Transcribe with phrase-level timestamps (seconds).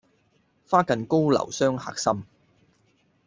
[0.67, 2.23] 花近高樓傷客心，